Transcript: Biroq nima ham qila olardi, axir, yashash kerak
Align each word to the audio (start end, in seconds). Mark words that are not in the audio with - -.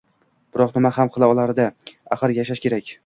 Biroq 0.55 0.71
nima 0.77 0.91
ham 0.95 1.11
qila 1.17 1.29
olardi, 1.35 1.67
axir, 2.17 2.35
yashash 2.39 2.65
kerak 2.67 2.91